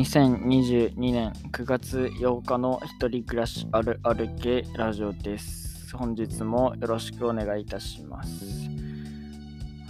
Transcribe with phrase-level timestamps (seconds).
[0.00, 5.94] 2022年9月8日の一人暮らしあるある系ラジオです。
[5.94, 8.70] 本日もよろしくお願いいたします。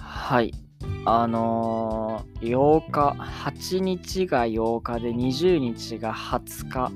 [0.00, 0.52] はい。
[1.04, 6.92] あのー、8日、8日が8日で20日が20日。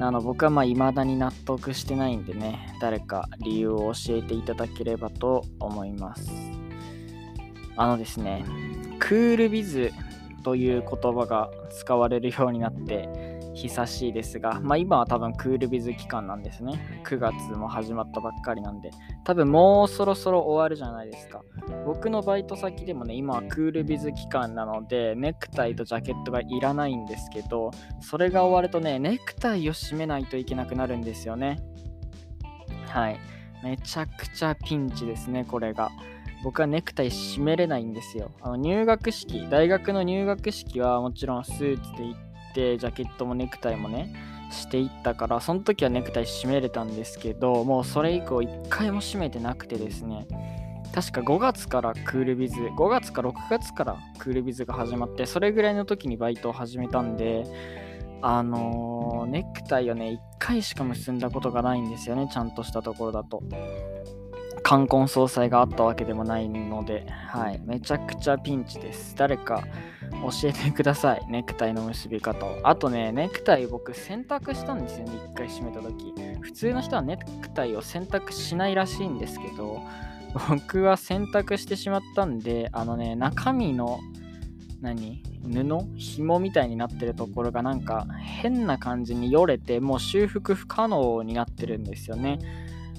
[0.00, 6.32] あの僕はまあ未だに納得してないんでね、誰か理由を教えていただければと思います。
[7.76, 8.44] あのですね、
[8.98, 9.92] クールビズ
[10.44, 13.08] という言葉が使われるようになって
[13.54, 17.00] 久しいですが、まあ、今は多分クールビズ期間なんですね。
[17.04, 18.90] 9月も始まったばっかりなんで、
[19.24, 21.40] 多分もうそろそろ終わるじゃないですか。
[21.86, 27.70] 僕のバイト先でもね、今はクールビズ期間なので、ネクタイとジャケットがいらないんですけど、
[28.00, 31.60] それが終わるとね、ネクタイを締めないといけなくなるんですよね。
[32.88, 33.18] はい。
[33.62, 35.90] めちゃくちゃピンチですね、これが。
[36.44, 38.30] 僕はネクタイ締めれないんですよ。
[38.42, 44.14] あの入学式、大学の入学式はもちろんスーツで行って、ジャケットもネクタイもね、
[44.50, 50.28] していったから、その時はネクタイ締めれたんですけど、もうそれ以降1回も締めてなくてですね、
[50.94, 57.46] 確か5月からクールビズ、5月か6月からクールビズが始まって、それぐらいの時にバイトを始めたんで、
[58.20, 63.42] あのー、ネクタイをね、1回しか結んだことがないんですよね、ちゃんとしたところだと。
[64.64, 69.14] 冠婚葬祭があったわけでもないので、はい、めちゃくちゃピンチです。
[69.14, 69.62] 誰か
[70.10, 71.24] 教えてください。
[71.28, 72.60] ネクタイの結び方を。
[72.64, 76.14] あとね、ネクタイ僕選択したんですよね、一回締めた時。
[76.40, 79.82] 普通の人はネクタイを選択しないらしいんですけど、
[80.48, 84.00] 僕は選択してしまったんで、あのね、中身の
[84.80, 85.22] 何？
[85.44, 85.98] 布？
[85.98, 92.38] 紐みたいになってるところがなんか変な感じによれてもう修復不可能になってるんですよね。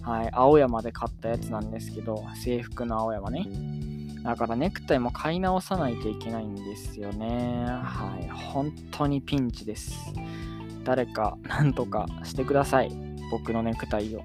[0.06, 3.48] はい、青山で買ったやつなんですけど、制服の青山ね。
[4.24, 7.66] だからネクタイも買い直さないといけないんですよね。
[7.66, 10.14] はい、本当にピンチです。
[10.84, 12.92] 誰か何とかしてください。
[13.32, 14.24] 僕のネクタイを。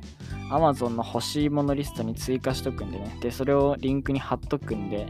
[0.51, 3.17] Amazon の欲しいものリストに追加しとくんでね。
[3.23, 5.07] で、それをリンクに貼っとくんで、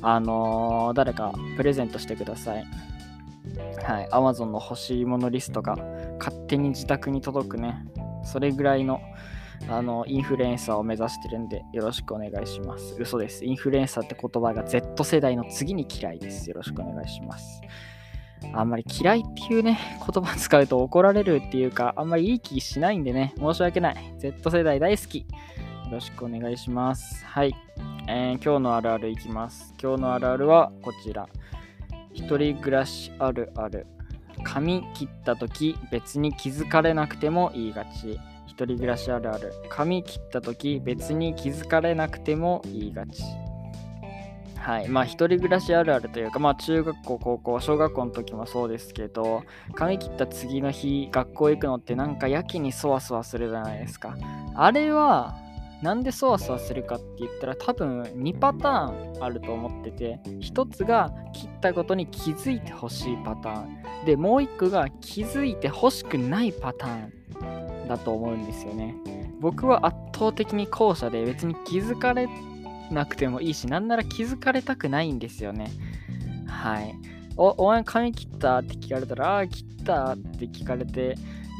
[0.00, 2.64] あのー、誰かプレゼントしてください。
[3.82, 5.76] はい、Amazon の欲しいものリストが
[6.18, 7.84] 勝手に自宅に届くね。
[8.24, 9.00] それぐらいの
[9.68, 12.96] あの、インフルエンサーを目指してるんで、よろしくお願いします。
[12.98, 13.44] 嘘です。
[13.44, 16.48] インフルエンサーって言葉が Z 世代の次に嫌いです。
[16.48, 17.62] よろしくお願いします。
[18.52, 24.14] あんまり嫌いっていうね、言葉使うと怒られるっていうか、あんまりいい気しないんでね、申し訳ない。
[24.18, 25.20] Z 世代大好き。
[25.20, 25.26] よ
[25.92, 27.24] ろしくお願いします。
[27.24, 27.54] はい。
[28.08, 29.74] えー、今日のあるあるいきます。
[29.80, 31.28] 今日のあるあるはこちら。
[32.12, 33.86] 一人暮らしあるある。
[34.42, 38.18] 髪切った時別に気づかれなくても言いがち。
[38.54, 39.52] 一人暮らしあるある。
[39.68, 43.24] 髪切った時別に気づかれなくても言いがち。
[44.56, 44.88] はい。
[44.88, 49.42] まあ一人暮らしあるあるというかまあ中学校高校小学校の時もそうですけど
[49.74, 54.16] 髪切った次の日学校行くのってなんかやけにそわそわするじゃないですか。
[54.54, 55.34] あれは
[55.82, 63.82] なんでそわそわするかって言ったら多分2パターンあると思ってて1つが切ったことに気づいてほしいパターン。
[64.06, 67.12] でもう1個が気づいてほしくないパターン。
[67.84, 68.94] だと思うんですよね。
[69.40, 72.28] 僕は圧倒的に後者で別に気づかれ
[72.90, 75.70] なくてもいいし、なんなら気づかれたくないんですよね。
[76.46, 76.94] はい。
[77.36, 81.16] お、お前髪切ったって聞かれたら、ああ、切ったって聞かれて、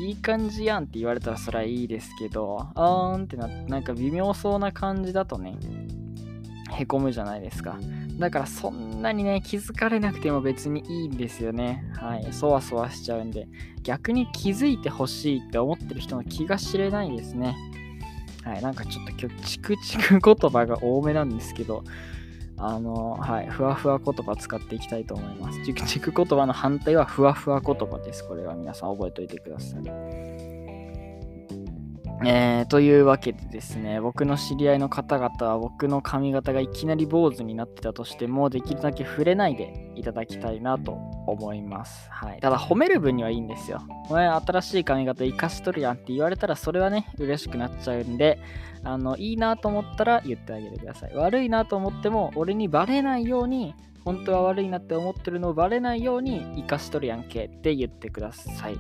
[0.06, 5.56] いい感じやんって言われたらそれはいいですけど、あーんってな、なんか微妙そうな感じだとね、
[6.74, 7.78] へこむじゃないですか。
[8.18, 11.84] だからそんなにね、気づかれなくても別にいいんですよね。
[11.96, 12.26] はい。
[12.32, 13.48] そわそわしちゃうんで、
[13.82, 17.56] 逆に気づいてほしいって思ってる人の気が知れないですね。
[18.44, 18.62] はい。
[18.62, 21.82] なんかちょっと今日、チクチク言葉が多めなんですけど、
[22.56, 23.46] あの、はい。
[23.48, 25.64] ふわふわ言葉使っていきたいと思います。
[25.64, 28.26] チクチク言葉の反対はふわふわ言葉です。
[28.26, 30.34] これは皆さん覚えておいてください。
[32.26, 40.92] えー、というわけでですね、僕の知り合いの方々は僕の髪型がいきなり坊主になってたとしても、できるだけ触れないでいただきたいなと
[41.26, 42.09] 思います。
[42.10, 43.80] はい、ただ、褒める分にはいいんですよ。
[44.09, 48.38] お前、新しい髪型生かしとるやんって言われたら、それはね、嬉しくなっちゃうんで、
[48.86, 51.15] あのいいなと思ったら言ってあげてください。
[51.15, 53.74] 悪いなと思っても、俺にバレないように、
[54.04, 58.77] 本当は悪いなって思ってるのをバレないように生かしとるやんけって言ってください。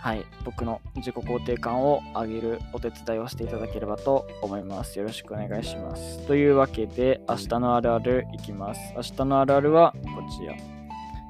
[0.00, 4.98] はい、僕の自己肯定感を上げるお手伝いをしていただければと思います。
[4.98, 6.26] よろしくお願いします。
[6.26, 8.80] というわけで、明日のあるあるいきます。
[8.96, 10.54] 明日のあるあるはこちら。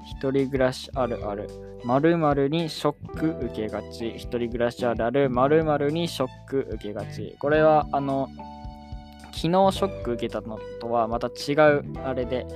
[0.07, 1.49] 一人暮らしあるある。
[1.85, 4.11] 〇〇にショック受けがち。
[4.11, 5.31] 一人暮らしあるある。
[5.31, 7.35] 〇〇にショック受けがち。
[7.41, 8.29] これは、あの、
[9.33, 12.47] 昨日ショック受けたのとはまた違うあれで、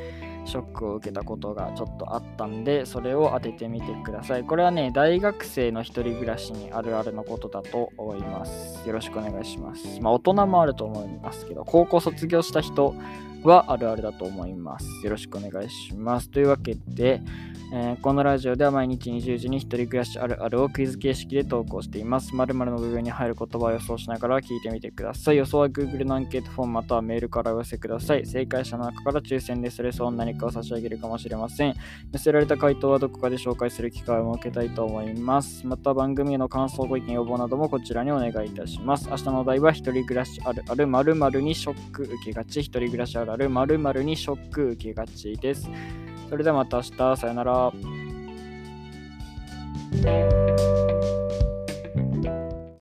[0.44, 4.44] ショックを受けたことがちょっとあったんで、それを当ててみてください。
[4.44, 8.86] これはね、大学生の一人暮らしにあるあるのことだと思います。
[8.86, 10.00] よろしくお願いします。
[10.00, 12.94] まあ、大人もあると思いますけど、高校卒業した人
[13.42, 14.86] はあるあるだと思います。
[15.04, 16.30] よろしくお願いします。
[16.30, 17.22] というわけで、
[17.72, 22.34] えー、このラジオでは毎日20時に一人暮らしあるあるをクイズ形式で投稿しています。
[22.34, 25.36] 〇〇の部分に入る言葉を予想しながら聞いてみてください。
[25.36, 28.26] 予想は Google のアンケートフォームまたはメールからお寄せください。
[28.26, 31.74] 正解者の中から抽選でそれ相応何かを差し上げるかもしれません。
[32.12, 35.66] 寄せられた回答はどこかで紹介する機会を設けたいと思います。
[35.66, 39.08] また番組への感想、ご意見、要望などもこちらにお願いいたします。
[39.10, 42.60] 明日のお題は一人暮らしあるある〇〇にショック受けがち。
[42.60, 45.68] 一人暮らしあるある〇〇にショック受けがちです。
[46.28, 47.72] それではまた明日、さよなら。